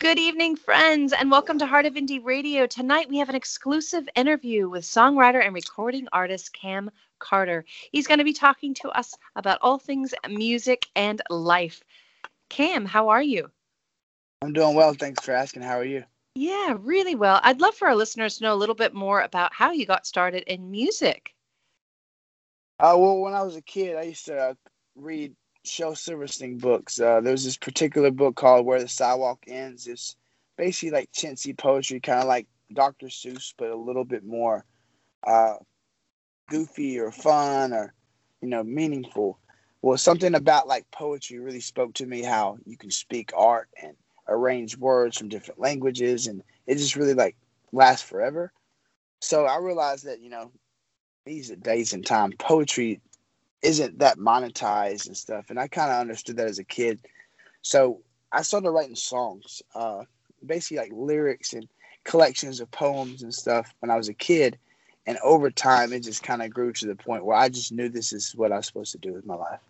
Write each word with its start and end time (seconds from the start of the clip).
Good 0.00 0.20
evening, 0.20 0.54
friends, 0.54 1.12
and 1.12 1.28
welcome 1.28 1.58
to 1.58 1.66
Heart 1.66 1.86
of 1.86 1.94
Indie 1.94 2.24
Radio. 2.24 2.68
Tonight 2.68 3.08
we 3.08 3.18
have 3.18 3.28
an 3.28 3.34
exclusive 3.34 4.08
interview 4.14 4.68
with 4.68 4.84
songwriter 4.84 5.44
and 5.44 5.52
recording 5.52 6.06
artist 6.12 6.52
Cam 6.52 6.92
Carter. 7.18 7.64
He's 7.90 8.06
going 8.06 8.18
to 8.18 8.24
be 8.24 8.32
talking 8.32 8.74
to 8.74 8.90
us 8.90 9.16
about 9.34 9.58
all 9.60 9.76
things 9.76 10.14
music 10.28 10.86
and 10.94 11.20
life. 11.30 11.82
Cam, 12.48 12.86
how 12.86 13.08
are 13.08 13.22
you? 13.22 13.50
I'm 14.40 14.52
doing 14.52 14.76
well. 14.76 14.94
Thanks 14.94 15.24
for 15.24 15.32
asking. 15.32 15.62
How 15.62 15.78
are 15.80 15.84
you? 15.84 16.04
Yeah, 16.36 16.76
really 16.78 17.16
well. 17.16 17.40
I'd 17.42 17.60
love 17.60 17.74
for 17.74 17.88
our 17.88 17.96
listeners 17.96 18.38
to 18.38 18.44
know 18.44 18.54
a 18.54 18.62
little 18.62 18.76
bit 18.76 18.94
more 18.94 19.22
about 19.22 19.52
how 19.52 19.72
you 19.72 19.84
got 19.84 20.06
started 20.06 20.44
in 20.44 20.70
music. 20.70 21.34
Uh, 22.78 22.94
well, 22.96 23.18
when 23.18 23.34
I 23.34 23.42
was 23.42 23.56
a 23.56 23.62
kid, 23.62 23.96
I 23.96 24.02
used 24.02 24.26
to 24.26 24.38
uh, 24.38 24.54
read 24.94 25.34
Shel 25.68 25.94
Silverstein 25.94 26.58
books. 26.58 27.00
Uh, 27.00 27.20
there 27.20 27.32
was 27.32 27.44
this 27.44 27.56
particular 27.56 28.10
book 28.10 28.36
called 28.36 28.66
Where 28.66 28.80
the 28.80 28.88
Sidewalk 28.88 29.44
Ends. 29.46 29.86
It's 29.86 30.16
basically 30.56 30.90
like 30.90 31.12
chintzy 31.12 31.56
poetry, 31.56 32.00
kind 32.00 32.20
of 32.20 32.26
like 32.26 32.46
Dr. 32.72 33.06
Seuss, 33.06 33.52
but 33.56 33.70
a 33.70 33.76
little 33.76 34.04
bit 34.04 34.24
more 34.24 34.64
uh, 35.26 35.54
goofy 36.48 36.98
or 36.98 37.10
fun 37.10 37.72
or, 37.72 37.94
you 38.40 38.48
know, 38.48 38.64
meaningful. 38.64 39.38
Well, 39.82 39.98
something 39.98 40.34
about 40.34 40.66
like 40.66 40.90
poetry 40.90 41.38
really 41.38 41.60
spoke 41.60 41.94
to 41.94 42.06
me 42.06 42.22
how 42.22 42.58
you 42.64 42.76
can 42.76 42.90
speak 42.90 43.30
art 43.36 43.68
and 43.80 43.94
arrange 44.26 44.76
words 44.76 45.16
from 45.16 45.28
different 45.28 45.60
languages 45.60 46.26
and 46.26 46.42
it 46.66 46.76
just 46.76 46.96
really 46.96 47.14
like 47.14 47.36
lasts 47.72 48.08
forever. 48.08 48.52
So 49.20 49.46
I 49.46 49.58
realized 49.58 50.04
that, 50.06 50.20
you 50.20 50.30
know, 50.30 50.50
these 51.24 51.50
days 51.50 51.92
and 51.92 52.04
time, 52.04 52.32
poetry 52.38 53.00
isn't 53.62 53.98
that 53.98 54.18
monetized 54.18 55.06
and 55.06 55.16
stuff. 55.16 55.46
And 55.50 55.58
I 55.58 55.68
kind 55.68 55.90
of 55.90 56.00
understood 56.00 56.36
that 56.36 56.48
as 56.48 56.58
a 56.58 56.64
kid. 56.64 57.00
So 57.62 58.00
I 58.32 58.42
started 58.42 58.70
writing 58.70 58.94
songs, 58.94 59.62
uh, 59.74 60.04
basically 60.44 60.78
like 60.78 60.92
lyrics 60.92 61.52
and 61.52 61.68
collections 62.04 62.60
of 62.60 62.70
poems 62.70 63.22
and 63.22 63.34
stuff 63.34 63.74
when 63.80 63.90
I 63.90 63.96
was 63.96 64.08
a 64.08 64.14
kid. 64.14 64.58
And 65.06 65.18
over 65.24 65.50
time, 65.50 65.92
it 65.92 66.00
just 66.00 66.22
kind 66.22 66.42
of 66.42 66.50
grew 66.50 66.72
to 66.74 66.86
the 66.86 66.94
point 66.94 67.24
where 67.24 67.36
I 67.36 67.48
just 67.48 67.72
knew 67.72 67.88
this 67.88 68.12
is 68.12 68.34
what 68.34 68.52
I 68.52 68.56
was 68.56 68.66
supposed 68.66 68.92
to 68.92 68.98
do 68.98 69.12
with 69.12 69.26
my 69.26 69.34
life. 69.34 69.60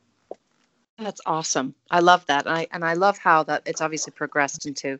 That's 0.99 1.21
awesome. 1.27 1.75
I 1.91 2.01
love 2.01 2.27
that. 2.27 2.47
And 2.47 2.57
I 2.57 2.67
and 2.73 2.85
I 2.85 2.95
love 2.95 3.19
how 3.19 3.45
that 3.45 3.63
it's 3.67 3.81
obviously 3.81 4.13
progressed 4.13 4.67
into 4.67 4.99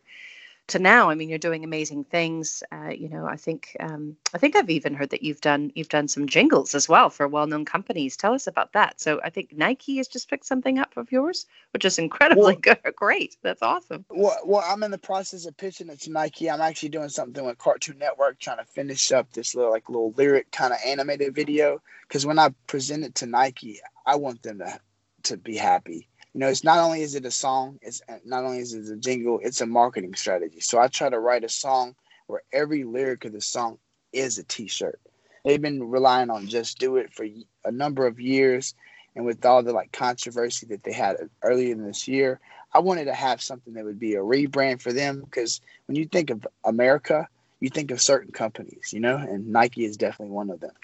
to 0.69 0.79
now. 0.79 1.11
I 1.11 1.15
mean, 1.15 1.29
you're 1.29 1.39
doing 1.39 1.65
amazing 1.65 2.05
things. 2.05 2.63
Uh, 2.73 2.91
you 2.91 3.09
know, 3.09 3.27
I 3.27 3.37
think 3.37 3.77
um, 3.81 4.17
I 4.35 4.39
think 4.39 4.57
I've 4.57 4.71
even 4.71 4.95
heard 4.95 5.11
that 5.11 5.23
you've 5.23 5.41
done 5.41 5.73
you've 5.75 5.89
done 5.89 6.09
some 6.09 6.27
jingles 6.27 6.75
as 6.75 6.89
well 6.89 7.11
for 7.11 7.27
well-known 7.27 7.65
companies. 7.65 8.17
Tell 8.17 8.35
us 8.35 8.47
about 8.47 8.73
that. 8.73 9.01
So 9.01 9.21
I 9.25 9.31
think 9.31 9.53
Nike 9.53 9.97
has 9.97 10.09
just 10.09 10.31
picked 10.31 10.47
something 10.47 10.79
up 10.79 10.97
of 10.97 11.11
yours, 11.11 11.47
which 11.73 11.85
is 11.85 11.99
incredibly 11.99 12.43
well, 12.43 12.57
good. 12.57 12.79
Great. 12.97 13.37
That's 13.43 13.63
awesome. 13.63 14.05
Well, 14.11 14.39
well, 14.45 14.65
I'm 14.67 14.83
in 14.83 14.91
the 14.91 14.99
process 14.99 15.47
of 15.47 15.57
pitching 15.57 15.89
it 15.89 16.01
to 16.03 16.13
Nike. 16.13 16.51
I'm 16.51 16.61
actually 16.61 16.91
doing 16.91 17.09
something 17.09 17.45
with 17.45 17.59
Cartoon 17.59 17.99
Network, 17.99 18.39
trying 18.39 18.59
to 18.59 18.65
finish 18.65 19.13
up 19.13 19.33
this 19.33 19.55
little 19.55 19.71
like 19.71 19.89
little 19.89 20.13
lyric 20.17 20.51
kind 20.53 20.73
of 20.73 20.79
animated 20.87 21.35
video. 21.35 21.81
Because 22.03 22.25
when 22.25 22.39
I 22.39 22.51
present 22.67 23.05
it 23.05 23.17
to 23.17 23.27
Nike, 23.27 23.81
I 24.07 24.17
want 24.17 24.43
them 24.43 24.59
to 24.59 24.81
to 25.25 25.37
be 25.37 25.57
happy. 25.57 26.09
You 26.39 26.45
know, 26.45 26.51
it's 26.51 26.63
not 26.63 26.79
only 26.79 27.03
is 27.03 27.17
it 27.17 27.25
a 27.27 27.33
song, 27.33 27.81
it's 27.83 28.01
uh, 28.09 28.19
not 28.25 28.45
only 28.45 28.61
is 28.61 28.73
it 28.73 28.89
a 28.93 28.97
jingle, 28.97 29.41
it's 29.43 29.61
a 29.61 29.67
marketing 29.67 30.15
strategy. 30.15 30.61
So 30.61 30.79
I 30.79 30.87
try 30.87 31.09
to 31.09 31.19
write 31.19 31.43
a 31.43 31.49
song 31.49 31.97
where 32.29 32.43
every 32.53 32.85
lyric 32.85 33.25
of 33.25 33.33
the 33.33 33.41
song 33.41 33.79
is 34.13 34.39
a 34.39 34.45
t-shirt. 34.45 35.01
They've 35.45 35.61
been 35.61 35.91
relying 35.91 36.31
on 36.31 36.47
Just 36.47 36.79
Do 36.79 36.97
It 36.97 37.13
for 37.13 37.27
a 37.65 37.73
number 37.73 38.07
of 38.07 38.21
years, 38.21 38.77
and 39.17 39.25
with 39.25 39.45
all 39.45 39.65
the 39.65 39.73
like 39.73 39.91
controversy 39.91 40.67
that 40.67 40.85
they 40.85 40.93
had 40.93 41.17
earlier 41.43 41.73
in 41.73 41.85
this 41.85 42.07
year, 42.07 42.39
I 42.73 42.79
wanted 42.79 43.07
to 43.07 43.15
have 43.15 43.43
something 43.43 43.75
that 43.75 43.85
would 43.85 43.99
be 43.99 44.15
a 44.15 44.21
rebrand 44.21 44.81
for 44.81 44.93
them 44.93 45.23
because 45.23 45.61
when 45.87 45.97
you 45.97 46.05
think 46.05 46.31
of 46.31 46.47
America, 46.65 47.27
you 47.59 47.69
think 47.69 47.91
of 47.91 48.01
certain 48.01 48.31
companies, 48.31 48.93
you 48.93 49.01
know, 49.01 49.17
and 49.17 49.49
Nike 49.49 49.85
is 49.85 49.97
definitely 49.97 50.35
one 50.35 50.51
of 50.51 50.61
them. 50.61 50.75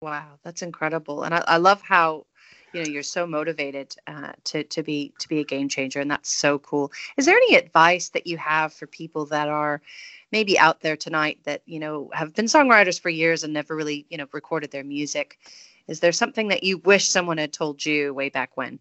Wow, 0.00 0.40
that's 0.42 0.62
incredible, 0.62 1.22
and 1.22 1.32
I, 1.32 1.44
I 1.46 1.56
love 1.58 1.80
how 1.80 2.26
you 2.74 2.82
know 2.82 2.90
you're 2.90 3.02
so 3.04 3.26
motivated 3.26 3.94
uh, 4.08 4.32
to 4.42 4.64
to 4.64 4.82
be 4.82 5.14
to 5.20 5.28
be 5.28 5.38
a 5.38 5.44
game 5.44 5.68
changer 5.68 6.00
and 6.00 6.10
that's 6.10 6.30
so 6.30 6.58
cool. 6.58 6.92
Is 7.16 7.24
there 7.24 7.36
any 7.36 7.54
advice 7.54 8.08
that 8.10 8.26
you 8.26 8.36
have 8.38 8.72
for 8.72 8.86
people 8.86 9.26
that 9.26 9.48
are 9.48 9.80
maybe 10.32 10.58
out 10.58 10.80
there 10.80 10.96
tonight 10.96 11.38
that 11.44 11.62
you 11.66 11.78
know 11.78 12.10
have 12.12 12.34
been 12.34 12.46
songwriters 12.46 13.00
for 13.00 13.10
years 13.10 13.44
and 13.44 13.52
never 13.52 13.76
really 13.76 14.06
you 14.10 14.18
know 14.18 14.26
recorded 14.32 14.72
their 14.72 14.84
music? 14.84 15.38
Is 15.86 16.00
there 16.00 16.12
something 16.12 16.48
that 16.48 16.64
you 16.64 16.78
wish 16.78 17.08
someone 17.08 17.38
had 17.38 17.52
told 17.52 17.84
you 17.84 18.12
way 18.12 18.28
back 18.28 18.56
when? 18.56 18.80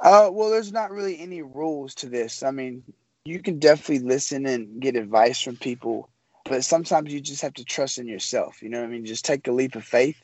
Uh, 0.00 0.30
well 0.32 0.50
there's 0.50 0.72
not 0.72 0.90
really 0.90 1.18
any 1.20 1.42
rules 1.42 1.94
to 1.96 2.08
this. 2.08 2.42
I 2.42 2.50
mean 2.50 2.82
you 3.26 3.40
can 3.40 3.58
definitely 3.58 3.98
listen 3.98 4.46
and 4.46 4.80
get 4.80 4.96
advice 4.96 5.40
from 5.40 5.56
people 5.56 6.08
but 6.44 6.64
sometimes 6.64 7.12
you 7.12 7.20
just 7.20 7.42
have 7.42 7.54
to 7.54 7.64
trust 7.64 7.98
in 7.98 8.06
yourself 8.06 8.62
you 8.62 8.68
know 8.68 8.78
what 8.80 8.86
i 8.86 8.90
mean? 8.90 9.04
Just 9.04 9.24
take 9.24 9.46
a 9.48 9.52
leap 9.52 9.74
of 9.74 9.84
faith 9.84 10.16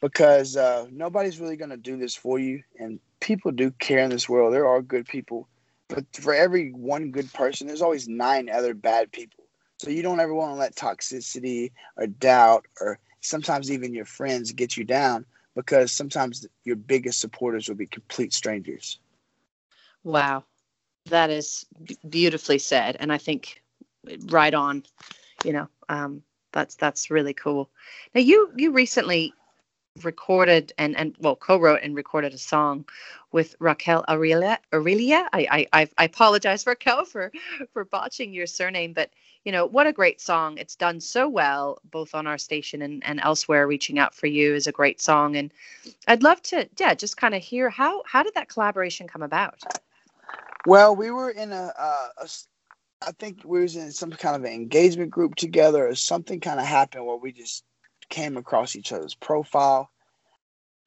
because 0.00 0.56
uh, 0.56 0.86
nobody's 0.90 1.40
really 1.40 1.56
going 1.56 1.70
to 1.70 1.76
do 1.76 1.96
this 1.96 2.14
for 2.14 2.38
you. 2.38 2.62
And 2.78 3.00
people 3.20 3.52
do 3.52 3.70
care 3.72 4.00
in 4.00 4.10
this 4.10 4.28
world. 4.28 4.52
There 4.52 4.68
are 4.68 4.82
good 4.82 5.06
people, 5.06 5.48
but 5.88 6.04
for 6.14 6.34
every 6.34 6.70
one 6.72 7.10
good 7.10 7.32
person, 7.32 7.66
there's 7.66 7.82
always 7.82 8.08
nine 8.08 8.48
other 8.50 8.74
bad 8.74 9.12
people. 9.12 9.44
So 9.78 9.90
you 9.90 10.02
don't 10.02 10.20
ever 10.20 10.34
want 10.34 10.52
to 10.52 10.56
let 10.56 10.74
toxicity 10.74 11.72
or 11.96 12.06
doubt 12.06 12.66
or 12.80 12.98
sometimes 13.20 13.70
even 13.70 13.94
your 13.94 14.04
friends 14.04 14.52
get 14.52 14.76
you 14.76 14.84
down 14.84 15.24
because 15.54 15.92
sometimes 15.92 16.46
your 16.64 16.76
biggest 16.76 17.20
supporters 17.20 17.68
will 17.68 17.76
be 17.76 17.86
complete 17.86 18.32
strangers. 18.32 18.98
Wow. 20.02 20.44
That 21.06 21.30
is 21.30 21.66
beautifully 22.08 22.58
said. 22.58 22.96
And 23.00 23.12
I 23.12 23.18
think 23.18 23.62
right 24.26 24.54
on, 24.54 24.84
you 25.44 25.52
know, 25.52 25.68
um, 25.88 26.22
that's, 26.52 26.76
that's 26.76 27.10
really 27.10 27.34
cool. 27.34 27.70
Now 28.14 28.20
you, 28.20 28.50
you 28.56 28.72
recently 28.72 29.32
recorded 30.02 30.72
and 30.76 30.96
and 30.96 31.14
well 31.20 31.36
co-wrote 31.36 31.80
and 31.82 31.94
recorded 31.94 32.34
a 32.34 32.38
song 32.38 32.84
with 33.30 33.54
Raquel 33.60 34.04
Aurelia. 34.08 34.58
Aurelia. 34.72 35.28
I, 35.32 35.68
I 35.72 35.88
I 35.98 36.04
apologize 36.04 36.66
Raquel 36.66 37.04
for 37.04 37.30
for 37.72 37.84
botching 37.84 38.32
your 38.32 38.46
surname, 38.46 38.92
but 38.92 39.10
you 39.44 39.52
know 39.52 39.66
what 39.66 39.86
a 39.86 39.92
great 39.92 40.20
song. 40.20 40.58
It's 40.58 40.74
done 40.74 41.00
so 41.00 41.28
well 41.28 41.78
both 41.90 42.14
on 42.14 42.26
our 42.26 42.38
station 42.38 42.82
and 42.82 43.04
and 43.04 43.20
elsewhere. 43.20 43.66
Reaching 43.66 43.98
out 43.98 44.14
for 44.14 44.26
you 44.26 44.54
is 44.54 44.66
a 44.66 44.72
great 44.72 45.00
song, 45.00 45.36
and 45.36 45.52
I'd 46.08 46.22
love 46.22 46.42
to 46.42 46.68
yeah 46.78 46.94
just 46.94 47.16
kind 47.16 47.34
of 47.34 47.42
hear 47.42 47.70
how 47.70 48.02
how 48.06 48.22
did 48.22 48.34
that 48.34 48.48
collaboration 48.48 49.06
come 49.06 49.22
about. 49.22 49.62
Well, 50.66 50.96
we 50.96 51.10
were 51.10 51.30
in 51.30 51.52
a 51.52 51.72
I 53.06 53.12
think 53.18 53.42
we 53.44 53.60
was 53.60 53.76
in 53.76 53.92
some 53.92 54.10
kind 54.10 54.34
of 54.34 54.44
an 54.44 54.52
engagement 54.52 55.10
group 55.10 55.34
together, 55.34 55.86
or 55.86 55.94
something 55.94 56.40
kind 56.40 56.58
of 56.58 56.66
happened 56.66 57.06
where 57.06 57.16
we 57.16 57.32
just 57.32 57.62
came 58.08 58.36
across 58.36 58.76
each 58.76 58.92
other's 58.92 59.14
profile. 59.14 59.90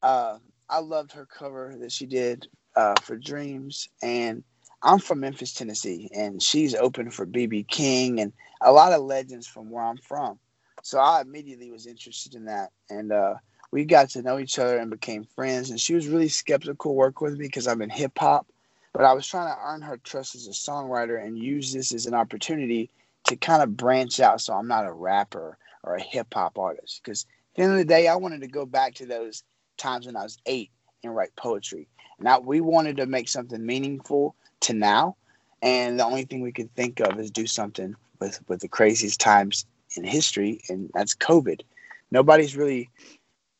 Uh, 0.01 0.37
I 0.69 0.79
loved 0.79 1.13
her 1.13 1.25
cover 1.25 1.75
that 1.79 1.91
she 1.91 2.05
did 2.05 2.47
uh, 2.75 2.95
for 3.01 3.15
Dreams, 3.17 3.89
and 4.01 4.43
I'm 4.83 4.99
from 4.99 5.21
Memphis, 5.21 5.53
Tennessee, 5.53 6.09
and 6.13 6.41
she's 6.41 6.75
open 6.75 7.09
for 7.09 7.25
BB 7.25 7.67
King 7.67 8.19
and 8.19 8.31
a 8.61 8.71
lot 8.71 8.93
of 8.93 9.01
legends 9.01 9.47
from 9.47 9.69
where 9.69 9.83
I'm 9.83 9.97
from. 9.97 10.39
So 10.83 10.99
I 10.99 11.21
immediately 11.21 11.71
was 11.71 11.87
interested 11.87 12.35
in 12.35 12.45
that, 12.45 12.71
and 12.89 13.11
uh, 13.11 13.35
we 13.71 13.85
got 13.85 14.09
to 14.11 14.21
know 14.21 14.39
each 14.39 14.59
other 14.59 14.77
and 14.77 14.91
became 14.91 15.23
friends. 15.23 15.69
And 15.69 15.79
she 15.79 15.93
was 15.93 16.07
really 16.07 16.29
skeptical 16.29 16.95
work 16.95 17.21
with 17.21 17.33
me 17.33 17.45
because 17.47 17.67
I'm 17.67 17.81
in 17.81 17.89
hip 17.89 18.17
hop, 18.17 18.47
but 18.93 19.03
I 19.03 19.13
was 19.13 19.27
trying 19.27 19.53
to 19.53 19.59
earn 19.61 19.81
her 19.81 19.97
trust 19.97 20.35
as 20.35 20.47
a 20.47 20.51
songwriter 20.51 21.21
and 21.21 21.37
use 21.37 21.73
this 21.73 21.93
as 21.93 22.05
an 22.05 22.13
opportunity 22.13 22.89
to 23.25 23.35
kind 23.35 23.61
of 23.61 23.75
branch 23.75 24.19
out. 24.19 24.41
So 24.41 24.53
I'm 24.53 24.67
not 24.67 24.85
a 24.85 24.93
rapper 24.93 25.57
or 25.87 25.95
a 25.95 26.01
hip 26.01 26.33
hop 26.33 26.59
artist. 26.59 27.01
Because 27.03 27.25
at 27.51 27.55
the 27.55 27.63
end 27.63 27.71
of 27.71 27.77
the 27.77 27.85
day, 27.85 28.07
I 28.07 28.15
wanted 28.15 28.41
to 28.41 28.47
go 28.47 28.65
back 28.65 28.95
to 28.95 29.05
those 29.05 29.43
times 29.77 30.05
when 30.05 30.15
I 30.15 30.23
was 30.23 30.37
eight 30.45 30.71
and 31.03 31.15
write 31.15 31.35
poetry. 31.35 31.87
Now 32.19 32.39
we 32.39 32.61
wanted 32.61 32.97
to 32.97 33.05
make 33.05 33.29
something 33.29 33.63
meaningful 33.63 34.35
to 34.61 34.73
now, 34.73 35.15
and 35.61 35.99
the 35.99 36.05
only 36.05 36.25
thing 36.25 36.41
we 36.41 36.51
could 36.51 36.73
think 36.75 36.99
of 36.99 37.19
is 37.19 37.31
do 37.31 37.45
something 37.45 37.95
with 38.19 38.39
with 38.47 38.61
the 38.61 38.67
craziest 38.67 39.19
times 39.19 39.65
in 39.95 40.03
history, 40.03 40.61
and 40.69 40.89
that's 40.93 41.15
COVID. 41.15 41.61
Nobody's 42.09 42.55
really 42.55 42.89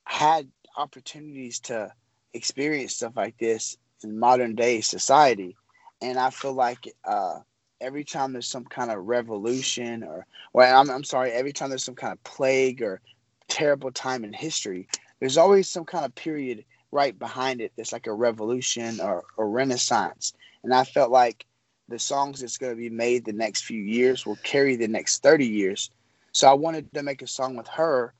had 0.05 0.49
opportunities 0.75 1.59
to 1.59 1.91
experience 2.33 2.95
stuff 2.95 3.13
like 3.15 3.37
this 3.37 3.77
in 4.03 4.19
modern 4.19 4.55
day 4.55 4.81
society, 4.81 5.55
and 6.01 6.17
I 6.17 6.31
feel 6.31 6.53
like 6.53 6.95
uh, 7.05 7.39
every 7.81 8.03
time 8.03 8.33
there's 8.33 8.47
some 8.47 8.65
kind 8.65 8.91
of 8.91 9.05
revolution 9.05 10.03
or 10.03 10.25
well 10.53 10.79
I'm, 10.79 10.89
I'm 10.89 11.03
sorry 11.03 11.31
every 11.31 11.53
time 11.53 11.69
there's 11.69 11.83
some 11.83 11.95
kind 11.95 12.13
of 12.13 12.23
plague 12.23 12.81
or 12.81 13.01
terrible 13.47 13.91
time 13.91 14.23
in 14.23 14.33
history 14.33 14.87
there's 15.19 15.37
always 15.37 15.69
some 15.69 15.85
kind 15.85 16.05
of 16.05 16.13
period 16.15 16.65
right 16.91 17.17
behind 17.17 17.61
it 17.61 17.71
that's 17.75 17.91
like 17.91 18.07
a 18.07 18.13
revolution 18.13 18.99
or 19.01 19.23
a 19.37 19.43
renaissance. 19.43 20.33
And 20.63 20.73
i 20.73 20.83
felt 20.83 21.11
like 21.11 21.45
the 21.89 21.99
songs 21.99 22.41
that's 22.41 22.57
going 22.57 22.73
to 22.73 22.77
be 22.77 22.89
made 22.89 23.23
the 23.23 23.33
next 23.33 23.63
few 23.63 23.81
years 23.81 24.25
will 24.25 24.35
carry 24.37 24.75
the 24.75 24.89
next 24.89 25.23
30 25.23 25.45
years. 25.47 25.89
So 26.31 26.47
i 26.47 26.53
wanted 26.53 26.93
to 26.93 27.03
make 27.03 27.21
a 27.21 27.27
song 27.27 27.55
with 27.55 27.67
her 27.67 28.13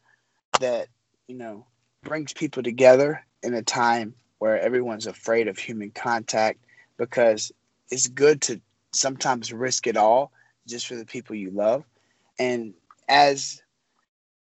that 0.60 0.88
you 1.28 1.36
know 1.36 1.66
brings 2.04 2.34
people 2.34 2.64
together 2.64 3.26
in 3.44 3.54
a 3.54 3.62
time 3.62 4.14
where 4.40 4.60
everyone's 4.60 5.08
afraid 5.08 5.48
of 5.48 5.58
human 5.58 5.92
contact 5.92 6.60
because 6.98 7.52
it's 7.90 8.08
good 8.08 8.42
to 8.42 8.62
sometimes 8.94 9.54
risk 9.54 9.88
it 9.88 9.98
all 9.98 10.32
just 10.68 10.88
for 10.88 10.96
the 10.96 11.06
people 11.06 11.36
you 11.36 11.52
love. 11.52 11.84
And 12.40 12.74
as 13.08 13.62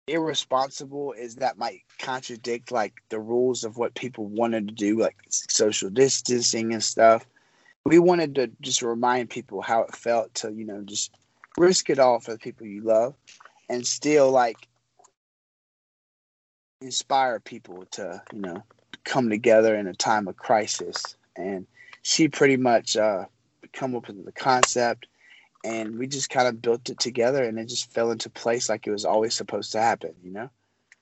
irresponsible 0.07 1.15
as 1.19 1.37
that 1.37 1.59
might 1.59 1.83
contradict 1.99 2.73
like 2.73 2.95
the 3.09 3.21
rules 3.21 3.65
of 3.65 3.77
what 3.77 3.95
people 3.95 4.27
wanted 4.27 4.69
to 4.69 4.75
do, 4.75 4.99
like 4.99 5.17
social 5.29 5.91
distancing 5.91 6.73
and 6.73 6.83
stuff, 6.83 7.27
we 7.85 7.99
wanted 7.99 8.35
to 8.35 8.51
just 8.61 8.83
remind 8.83 9.31
people 9.31 9.63
how 9.63 9.83
it 9.83 9.95
felt 9.95 10.35
to, 10.35 10.53
you 10.53 10.65
know, 10.65 10.83
just 10.83 11.15
risk 11.57 11.91
it 11.91 11.99
all 11.99 12.21
for 12.21 12.33
the 12.33 12.39
people 12.39 12.67
you 12.67 12.83
love 12.83 13.15
and 13.69 13.87
still 13.87 14.31
like 14.31 14.69
inspire 16.81 17.41
people 17.41 17.85
to, 17.93 18.23
you 18.33 18.41
know, 18.41 18.63
come 19.05 19.31
together 19.31 19.77
in 19.77 19.87
a 19.87 19.95
time 19.95 20.29
of 20.29 20.37
crisis. 20.37 21.17
And 21.37 21.67
she 22.03 22.29
pretty 22.29 22.57
much 22.57 22.97
uh, 22.97 23.25
come 23.73 23.95
up 23.95 24.09
with 24.09 24.25
the 24.25 24.33
concept 24.33 25.07
and 25.65 25.99
we 25.99 26.07
just 26.07 26.31
kind 26.31 26.49
of 26.49 26.63
built 26.63 26.89
it 26.89 26.99
together 26.99 27.45
and 27.45 27.59
it 27.59 27.69
just 27.69 27.93
fell 27.93 28.11
into 28.11 28.31
place 28.31 28.69
like 28.69 28.87
it 28.87 28.91
was 28.91 29.05
always 29.05 29.35
supposed 29.35 29.73
to 29.73 29.81
happen, 29.81 30.15
you 30.23 30.33
know? 30.33 30.51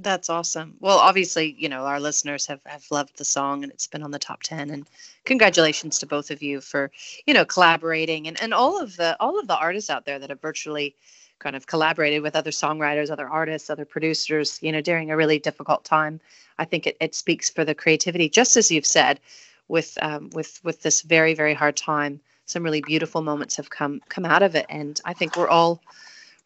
That's 0.00 0.30
awesome. 0.30 0.74
Well, 0.78 0.98
obviously, 0.98 1.56
you 1.58 1.68
know, 1.68 1.84
our 1.84 1.98
listeners 1.98 2.46
have, 2.46 2.60
have 2.66 2.84
loved 2.90 3.18
the 3.18 3.24
song 3.24 3.64
and 3.64 3.72
it's 3.72 3.88
been 3.88 4.04
on 4.04 4.12
the 4.12 4.18
top 4.18 4.44
10 4.44 4.70
and 4.70 4.86
congratulations 5.24 5.98
to 5.98 6.06
both 6.06 6.30
of 6.30 6.40
you 6.40 6.60
for, 6.60 6.92
you 7.26 7.34
know, 7.34 7.44
collaborating 7.44 8.28
and, 8.28 8.40
and 8.40 8.54
all 8.54 8.80
of 8.80 8.96
the 8.96 9.16
all 9.18 9.40
of 9.40 9.48
the 9.48 9.56
artists 9.56 9.90
out 9.90 10.04
there 10.04 10.20
that 10.20 10.30
have 10.30 10.40
virtually 10.40 10.94
kind 11.40 11.56
of 11.56 11.66
collaborated 11.66 12.22
with 12.22 12.36
other 12.36 12.52
songwriters, 12.52 13.10
other 13.10 13.28
artists, 13.28 13.70
other 13.70 13.84
producers, 13.84 14.58
you 14.62 14.70
know, 14.70 14.80
during 14.80 15.10
a 15.10 15.16
really 15.16 15.40
difficult 15.40 15.84
time. 15.84 16.20
I 16.58 16.64
think 16.64 16.86
it, 16.86 16.96
it 17.00 17.14
speaks 17.16 17.50
for 17.50 17.64
the 17.64 17.74
creativity, 17.74 18.28
just 18.28 18.56
as 18.56 18.70
you've 18.70 18.86
said, 18.86 19.18
with 19.66 19.98
um, 20.00 20.30
with 20.32 20.60
with 20.62 20.82
this 20.82 21.02
very, 21.02 21.34
very 21.34 21.54
hard 21.54 21.76
time. 21.76 22.20
Some 22.48 22.62
really 22.62 22.80
beautiful 22.80 23.22
moments 23.22 23.56
have 23.56 23.70
come 23.70 24.00
come 24.08 24.24
out 24.24 24.42
of 24.42 24.54
it. 24.54 24.66
And 24.68 25.00
I 25.04 25.12
think 25.12 25.36
we're 25.36 25.48
all 25.48 25.80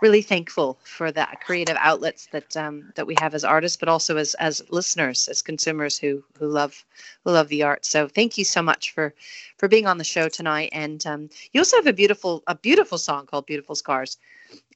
really 0.02 0.20
thankful 0.20 0.78
for 0.82 1.12
the 1.12 1.26
creative 1.46 1.76
outlets 1.78 2.26
that 2.32 2.56
um, 2.56 2.92
that 2.96 3.06
we 3.06 3.14
have 3.20 3.34
as 3.34 3.44
artists, 3.44 3.76
but 3.78 3.88
also 3.88 4.16
as 4.16 4.34
as 4.34 4.60
listeners, 4.68 5.28
as 5.28 5.40
consumers 5.40 5.96
who 5.96 6.22
who 6.38 6.48
love 6.48 6.84
who 7.24 7.30
love 7.30 7.48
the 7.48 7.62
art. 7.62 7.86
So 7.86 8.08
thank 8.08 8.36
you 8.36 8.44
so 8.44 8.60
much 8.60 8.90
for 8.90 9.14
for 9.56 9.68
being 9.68 9.86
on 9.86 9.98
the 9.98 10.04
show 10.04 10.28
tonight. 10.28 10.70
And 10.72 11.06
um, 11.06 11.30
you 11.52 11.60
also 11.60 11.76
have 11.76 11.86
a 11.86 11.92
beautiful 11.92 12.42
a 12.48 12.56
beautiful 12.56 12.98
song 12.98 13.26
called 13.26 13.46
"Beautiful 13.46 13.76
Scars" 13.76 14.18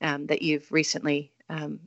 um, 0.01 0.27
that 0.29 0.43
you've 0.43 0.71
recently 0.71 1.33
um, 1.51 1.81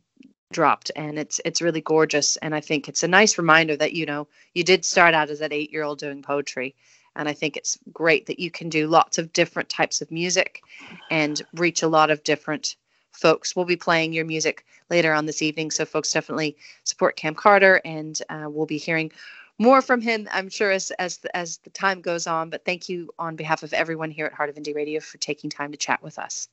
dropped, 0.51 0.91
and 0.97 1.17
it's 1.17 1.39
it's 1.45 1.61
really 1.61 1.81
gorgeous. 1.81 2.35
And 2.37 2.53
I 2.53 2.59
think 2.59 2.89
it's 2.89 3.03
a 3.03 3.07
nice 3.07 3.37
reminder 3.37 3.77
that 3.77 3.93
you 3.93 4.05
know 4.05 4.27
you 4.53 4.65
did 4.65 4.83
start 4.83 5.13
out 5.13 5.29
as 5.29 5.39
that 5.39 5.53
eight 5.53 5.71
year 5.71 5.83
old 5.83 5.99
doing 5.99 6.21
poetry. 6.21 6.75
And 7.19 7.27
I 7.27 7.33
think 7.33 7.57
it's 7.57 7.77
great 7.91 8.27
that 8.27 8.39
you 8.39 8.49
can 8.49 8.69
do 8.69 8.87
lots 8.87 9.17
of 9.17 9.33
different 9.33 9.67
types 9.67 10.01
of 10.01 10.09
music 10.09 10.63
and 11.11 11.41
reach 11.53 11.83
a 11.83 11.87
lot 11.89 12.11
of 12.11 12.23
different 12.23 12.77
folks. 13.11 13.57
We'll 13.57 13.65
be 13.65 13.75
playing 13.75 14.13
your 14.13 14.23
music 14.23 14.65
later 14.89 15.13
on 15.13 15.25
this 15.25 15.41
evening, 15.41 15.69
so 15.69 15.83
folks 15.83 16.13
definitely 16.13 16.55
support 16.85 17.17
Cam 17.17 17.35
Carter, 17.35 17.81
and 17.83 18.19
uh, 18.29 18.45
we'll 18.47 18.65
be 18.65 18.77
hearing 18.77 19.11
more 19.57 19.81
from 19.81 19.99
him, 19.99 20.29
I'm 20.31 20.47
sure, 20.47 20.71
as 20.71 20.91
as 20.91 21.19
as 21.33 21.57
the 21.57 21.69
time 21.71 21.99
goes 21.99 22.25
on. 22.25 22.49
But 22.49 22.63
thank 22.63 22.87
you 22.87 23.09
on 23.19 23.35
behalf 23.35 23.63
of 23.63 23.73
everyone 23.73 24.11
here 24.11 24.25
at 24.25 24.33
Heart 24.33 24.51
of 24.51 24.55
Indie 24.55 24.73
Radio 24.73 25.01
for 25.01 25.17
taking 25.17 25.49
time 25.49 25.71
to 25.73 25.77
chat 25.77 26.01
with 26.01 26.17
us. 26.17 26.47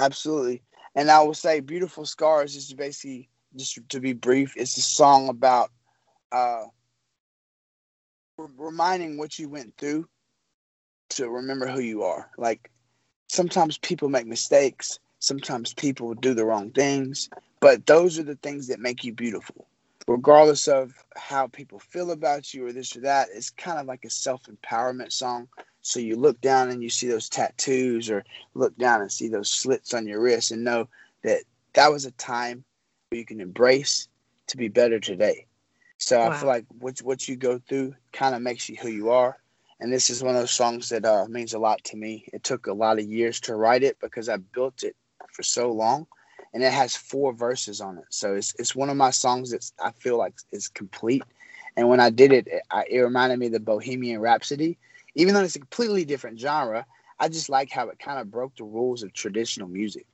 Absolutely, 0.00 0.62
and 0.94 1.10
I 1.10 1.22
will 1.22 1.34
say, 1.34 1.60
"Beautiful 1.60 2.06
Scars" 2.06 2.56
is 2.56 2.72
basically 2.72 3.28
just 3.54 3.78
to 3.90 4.00
be 4.00 4.14
brief. 4.14 4.54
It's 4.56 4.78
a 4.78 4.82
song 4.82 5.28
about 5.28 5.70
uh, 6.32 6.64
reminding 8.38 9.18
what 9.18 9.38
you 9.38 9.48
went 9.48 9.76
through 9.76 10.08
to 11.10 11.28
remember 11.28 11.66
who 11.68 11.80
you 11.80 12.02
are. 12.02 12.30
Like 12.38 12.70
sometimes 13.28 13.78
people 13.78 14.08
make 14.08 14.26
mistakes 14.26 14.98
Sometimes 15.24 15.72
people 15.72 16.12
do 16.12 16.34
the 16.34 16.44
wrong 16.44 16.70
things, 16.70 17.30
but 17.60 17.86
those 17.86 18.18
are 18.18 18.24
the 18.24 18.36
things 18.36 18.66
that 18.66 18.78
make 18.78 19.04
you 19.04 19.12
beautiful. 19.14 19.66
Regardless 20.06 20.68
of 20.68 20.92
how 21.16 21.46
people 21.46 21.78
feel 21.78 22.10
about 22.10 22.52
you 22.52 22.66
or 22.66 22.74
this 22.74 22.94
or 22.94 23.00
that, 23.00 23.28
it's 23.32 23.48
kind 23.48 23.78
of 23.78 23.86
like 23.86 24.04
a 24.04 24.10
self 24.10 24.42
empowerment 24.42 25.12
song. 25.12 25.48
So 25.80 25.98
you 25.98 26.16
look 26.16 26.38
down 26.42 26.68
and 26.68 26.82
you 26.82 26.90
see 26.90 27.06
those 27.06 27.30
tattoos, 27.30 28.10
or 28.10 28.22
look 28.52 28.76
down 28.76 29.00
and 29.00 29.10
see 29.10 29.28
those 29.28 29.50
slits 29.50 29.94
on 29.94 30.06
your 30.06 30.20
wrist, 30.20 30.50
and 30.50 30.62
know 30.62 30.90
that 31.22 31.44
that 31.72 31.90
was 31.90 32.04
a 32.04 32.10
time 32.10 32.62
where 33.08 33.18
you 33.18 33.24
can 33.24 33.40
embrace 33.40 34.08
to 34.48 34.58
be 34.58 34.68
better 34.68 35.00
today. 35.00 35.46
So 36.04 36.20
wow. 36.22 36.30
I 36.30 36.30
feel 36.30 36.48
like 36.48 36.66
what 36.78 36.98
what 37.02 37.28
you 37.28 37.36
go 37.36 37.58
through 37.58 37.94
kind 38.12 38.34
of 38.34 38.42
makes 38.42 38.68
you 38.68 38.76
who 38.76 38.88
you 38.88 39.10
are 39.10 39.38
and 39.80 39.92
this 39.92 40.10
is 40.10 40.22
one 40.22 40.34
of 40.36 40.42
those 40.42 40.50
songs 40.50 40.88
that 40.90 41.04
uh, 41.04 41.26
means 41.28 41.54
a 41.54 41.58
lot 41.58 41.84
to 41.84 41.96
me. 41.96 42.24
It 42.32 42.44
took 42.44 42.66
a 42.66 42.72
lot 42.72 42.98
of 42.98 43.04
years 43.06 43.40
to 43.40 43.56
write 43.56 43.82
it 43.82 43.98
because 44.00 44.28
I 44.28 44.36
built 44.36 44.82
it 44.84 44.96
for 45.32 45.42
so 45.42 45.72
long, 45.72 46.06
and 46.54 46.62
it 46.62 46.72
has 46.72 46.96
four 46.96 47.32
verses 47.32 47.80
on 47.80 47.98
it. 47.98 48.04
So 48.10 48.34
it's 48.34 48.54
it's 48.58 48.74
one 48.74 48.90
of 48.90 48.96
my 48.96 49.10
songs 49.10 49.50
that 49.50 49.70
I 49.82 49.92
feel 49.92 50.18
like 50.18 50.34
is 50.52 50.68
complete. 50.68 51.26
And 51.76 51.88
when 51.88 52.00
I 52.00 52.10
did 52.10 52.32
it, 52.32 52.46
it, 52.48 52.62
it 52.90 53.00
reminded 53.00 53.38
me 53.38 53.46
of 53.46 53.52
the 53.52 53.60
Bohemian 53.60 54.20
Rhapsody. 54.20 54.78
Even 55.14 55.34
though 55.34 55.42
it's 55.42 55.56
a 55.56 55.60
completely 55.60 56.04
different 56.04 56.38
genre, 56.40 56.86
I 57.20 57.28
just 57.28 57.50
like 57.50 57.70
how 57.70 57.88
it 57.90 57.98
kind 57.98 58.18
of 58.20 58.30
broke 58.30 58.56
the 58.56 58.64
rules 58.64 59.02
of 59.02 59.12
traditional 59.12 59.68
music. 59.68 60.06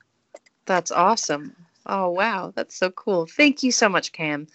That's 0.66 0.90
awesome. 0.90 1.56
Oh 1.86 2.10
wow, 2.10 2.52
that's 2.54 2.76
so 2.76 2.90
cool. 2.90 3.26
Thank 3.26 3.62
you 3.62 3.72
so 3.72 3.88
much, 3.88 4.12
Cam, 4.12 4.46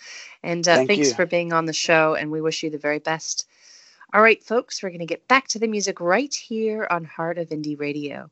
and 0.43 0.67
uh, 0.67 0.75
Thank 0.75 0.87
thanks 0.87 1.09
you. 1.09 1.15
for 1.15 1.25
being 1.25 1.53
on 1.53 1.65
the 1.65 1.73
show. 1.73 2.13
And 2.13 2.31
we 2.31 2.41
wish 2.41 2.63
you 2.63 2.69
the 2.69 2.77
very 2.77 2.99
best. 2.99 3.47
All 4.13 4.21
right, 4.21 4.41
folks, 4.43 4.81
we're 4.81 4.89
going 4.89 4.99
to 4.99 5.05
get 5.05 5.27
back 5.27 5.47
to 5.49 5.59
the 5.59 5.67
music 5.67 5.99
right 5.99 6.33
here 6.33 6.87
on 6.89 7.03
Heart 7.03 7.37
of 7.37 7.49
Indie 7.49 7.79
Radio. 7.79 8.29